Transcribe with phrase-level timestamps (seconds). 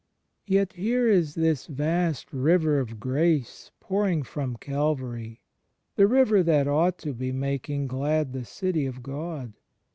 [0.47, 5.43] Yet here is this vast river of grace pouring from Calvary,
[5.95, 9.53] the river that ought to be making glad the City of God.